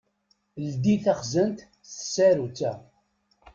[0.67, 1.57] Ldi taxzant
[1.89, 2.73] s tsarut-a.